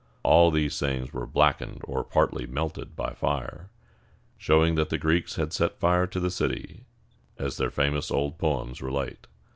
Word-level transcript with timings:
All 0.23 0.49
these 0.49 0.79
things 0.79 1.13
were 1.13 1.27
blackened 1.27 1.81
or 1.83 2.03
partly 2.03 2.47
melted 2.47 2.95
by 2.95 3.13
fire, 3.13 3.69
showing 4.35 4.73
that 4.73 4.89
the 4.89 4.97
Greeks 4.97 5.35
had 5.35 5.53
set 5.53 5.79
fire 5.79 6.07
to 6.07 6.19
the 6.19 6.31
city, 6.31 6.85
as 7.37 7.57
their 7.57 7.69
famous 7.69 8.09
old 8.09 8.39
poems 8.39 8.81
relate. 8.81 9.27